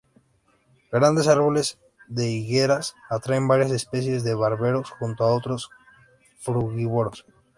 [0.91, 5.69] Grandes árboles de higueras atraen varias especies de barberos junto a otros
[6.39, 7.23] frugívoros.